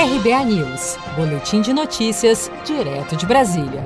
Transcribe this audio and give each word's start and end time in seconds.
RBA 0.00 0.44
News, 0.46 0.96
Boletim 1.14 1.60
de 1.60 1.74
Notícias, 1.74 2.50
direto 2.64 3.14
de 3.14 3.26
Brasília. 3.26 3.84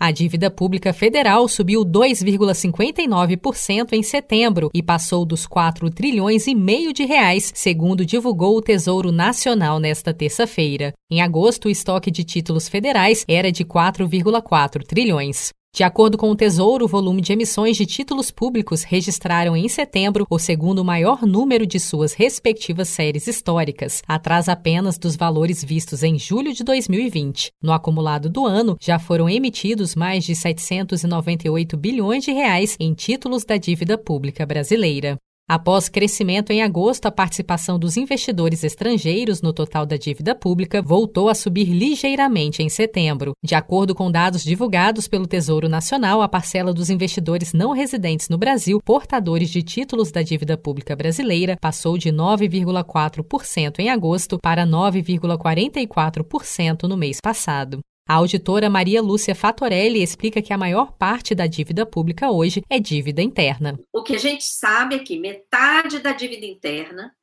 A 0.00 0.10
dívida 0.10 0.50
pública 0.50 0.92
federal 0.92 1.46
subiu 1.46 1.84
2,59% 1.84 3.92
em 3.92 4.02
setembro 4.02 4.70
e 4.74 4.82
passou 4.82 5.24
dos 5.24 5.46
4 5.46 5.88
trilhões 5.88 6.48
e 6.48 6.54
meio 6.56 6.92
de 6.92 7.04
reais, 7.04 7.52
segundo 7.54 8.04
divulgou 8.04 8.56
o 8.56 8.60
Tesouro 8.60 9.12
Nacional 9.12 9.78
nesta 9.78 10.12
terça-feira. 10.12 10.92
Em 11.08 11.22
agosto, 11.22 11.66
o 11.66 11.70
estoque 11.70 12.10
de 12.10 12.24
títulos 12.24 12.68
federais 12.68 13.24
era 13.28 13.52
de 13.52 13.64
4,4 13.64 14.82
trilhões. 14.82 15.52
De 15.74 15.82
acordo 15.82 16.16
com 16.16 16.30
o 16.30 16.36
Tesouro, 16.36 16.84
o 16.84 16.88
volume 16.88 17.20
de 17.20 17.32
emissões 17.32 17.76
de 17.76 17.84
títulos 17.84 18.30
públicos 18.30 18.84
registraram 18.84 19.56
em 19.56 19.68
setembro 19.68 20.24
o 20.30 20.38
segundo 20.38 20.84
maior 20.84 21.26
número 21.26 21.66
de 21.66 21.80
suas 21.80 22.12
respectivas 22.12 22.88
séries 22.88 23.26
históricas, 23.26 24.00
atrás 24.06 24.48
apenas 24.48 24.96
dos 24.96 25.16
valores 25.16 25.64
vistos 25.64 26.04
em 26.04 26.16
julho 26.16 26.54
de 26.54 26.62
2020. 26.62 27.50
No 27.60 27.72
acumulado 27.72 28.30
do 28.30 28.46
ano, 28.46 28.76
já 28.80 29.00
foram 29.00 29.28
emitidos 29.28 29.96
mais 29.96 30.22
de 30.22 30.36
798 30.36 31.76
bilhões 31.76 32.22
de 32.22 32.30
reais 32.30 32.76
em 32.78 32.94
títulos 32.94 33.44
da 33.44 33.56
dívida 33.56 33.98
pública 33.98 34.46
brasileira. 34.46 35.18
Após 35.46 35.90
crescimento 35.90 36.52
em 36.52 36.62
agosto, 36.62 37.04
a 37.04 37.12
participação 37.12 37.78
dos 37.78 37.98
investidores 37.98 38.64
estrangeiros 38.64 39.42
no 39.42 39.52
total 39.52 39.84
da 39.84 39.98
dívida 39.98 40.34
pública 40.34 40.80
voltou 40.80 41.28
a 41.28 41.34
subir 41.34 41.64
ligeiramente 41.64 42.62
em 42.62 42.70
setembro. 42.70 43.34
De 43.44 43.54
acordo 43.54 43.94
com 43.94 44.10
dados 44.10 44.42
divulgados 44.42 45.06
pelo 45.06 45.26
Tesouro 45.26 45.68
Nacional, 45.68 46.22
a 46.22 46.28
parcela 46.28 46.72
dos 46.72 46.88
investidores 46.88 47.52
não 47.52 47.72
residentes 47.72 48.30
no 48.30 48.38
Brasil, 48.38 48.80
portadores 48.82 49.50
de 49.50 49.62
títulos 49.62 50.10
da 50.10 50.22
dívida 50.22 50.56
pública 50.56 50.96
brasileira, 50.96 51.58
passou 51.60 51.98
de 51.98 52.10
9,4% 52.10 53.80
em 53.80 53.90
agosto 53.90 54.38
para 54.38 54.66
9,44% 54.66 56.84
no 56.84 56.96
mês 56.96 57.18
passado. 57.22 57.80
A 58.06 58.16
auditora 58.16 58.68
Maria 58.68 59.00
Lúcia 59.00 59.34
Fatorelli 59.34 60.02
explica 60.02 60.42
que 60.42 60.52
a 60.52 60.58
maior 60.58 60.92
parte 60.92 61.34
da 61.34 61.46
dívida 61.46 61.86
pública 61.86 62.30
hoje 62.30 62.62
é 62.68 62.78
dívida 62.78 63.22
interna. 63.22 63.78
O 63.90 64.02
que 64.02 64.14
a 64.14 64.18
gente 64.18 64.44
sabe 64.44 64.96
é 64.96 64.98
que 64.98 65.18
metade 65.18 66.00
da 66.00 66.12
dívida 66.12 66.44
interna 66.44 67.16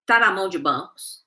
está 0.00 0.18
na 0.18 0.32
mão 0.32 0.48
de 0.48 0.58
bancos, 0.58 1.24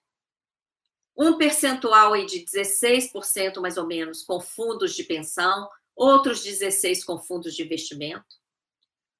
um 1.18 1.38
percentual 1.38 2.14
aí 2.14 2.26
de 2.26 2.46
16% 2.46 3.62
mais 3.62 3.78
ou 3.78 3.88
menos 3.88 4.24
com 4.24 4.42
fundos 4.42 4.94
de 4.94 5.06
pensão, 5.06 5.70
outros 5.96 6.46
16% 6.46 7.06
com 7.06 7.18
fundos 7.18 7.56
de 7.56 7.64
investimento, 7.64 8.36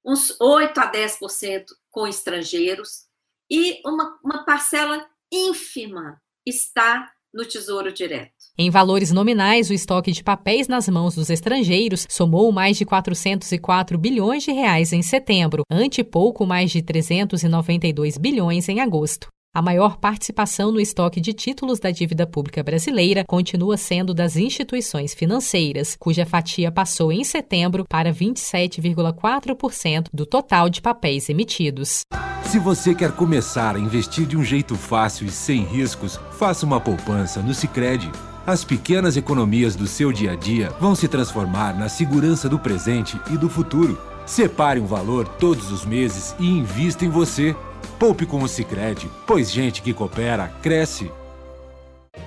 uns 0.04 0.38
8 0.38 0.78
a 0.78 0.92
10% 0.92 1.64
com 1.90 2.06
estrangeiros 2.06 3.08
e 3.50 3.80
uma, 3.86 4.18
uma 4.22 4.44
parcela 4.44 5.08
ínfima 5.32 6.22
está 6.46 7.10
no 7.32 7.44
Tesouro 7.44 7.92
Direto. 7.92 8.32
Em 8.56 8.70
valores 8.70 9.12
nominais, 9.12 9.70
o 9.70 9.72
estoque 9.72 10.12
de 10.12 10.24
papéis 10.24 10.66
nas 10.66 10.88
mãos 10.88 11.14
dos 11.14 11.30
estrangeiros 11.30 12.06
somou 12.08 12.50
mais 12.50 12.76
de 12.76 12.84
404 12.84 13.96
bilhões 13.98 14.42
de 14.42 14.52
reais 14.52 14.92
em 14.92 15.02
setembro, 15.02 15.62
ante 15.70 16.02
pouco 16.02 16.44
mais 16.46 16.70
de 16.70 16.82
392 16.82 18.18
bilhões 18.18 18.68
em 18.68 18.80
agosto. 18.80 19.28
A 19.54 19.62
maior 19.62 19.96
participação 19.96 20.70
no 20.70 20.78
estoque 20.78 21.20
de 21.22 21.32
títulos 21.32 21.80
da 21.80 21.90
dívida 21.90 22.26
pública 22.26 22.62
brasileira 22.62 23.24
continua 23.26 23.78
sendo 23.78 24.12
das 24.12 24.36
instituições 24.36 25.14
financeiras, 25.14 25.96
cuja 25.98 26.26
fatia 26.26 26.70
passou 26.70 27.10
em 27.10 27.24
setembro 27.24 27.84
para 27.88 28.12
27,4% 28.12 30.08
do 30.12 30.26
total 30.26 30.68
de 30.68 30.82
papéis 30.82 31.30
emitidos. 31.30 32.02
Se 32.44 32.58
você 32.58 32.94
quer 32.94 33.12
começar 33.12 33.74
a 33.74 33.78
investir 33.78 34.26
de 34.26 34.36
um 34.36 34.44
jeito 34.44 34.76
fácil 34.76 35.26
e 35.26 35.30
sem 35.30 35.64
riscos, 35.64 36.20
faça 36.38 36.66
uma 36.66 36.80
poupança 36.80 37.40
no 37.40 37.54
Sicredi. 37.54 38.10
As 38.46 38.64
pequenas 38.64 39.16
economias 39.16 39.74
do 39.74 39.86
seu 39.86 40.12
dia 40.12 40.32
a 40.32 40.36
dia 40.36 40.70
vão 40.78 40.94
se 40.94 41.08
transformar 41.08 41.76
na 41.76 41.88
segurança 41.88 42.48
do 42.48 42.58
presente 42.58 43.18
e 43.30 43.36
do 43.36 43.48
futuro. 43.48 43.98
Separe 44.26 44.78
um 44.78 44.86
valor 44.86 45.26
todos 45.26 45.72
os 45.72 45.86
meses 45.86 46.34
e 46.38 46.46
invista 46.46 47.04
em 47.04 47.08
você. 47.08 47.56
Poupe 47.98 48.24
com 48.24 48.42
o 48.42 48.48
Sicredi, 48.48 49.10
pois 49.26 49.50
gente 49.50 49.82
que 49.82 49.92
coopera 49.92 50.48
cresce. 50.62 51.10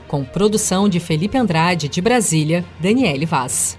Com 0.08 0.24
produção 0.24 0.90
de 0.90 1.00
Felipe 1.00 1.38
Andrade 1.38 1.88
de 1.88 2.02
Brasília, 2.02 2.66
Daniele 2.80 3.26
Vaz. 3.26 3.78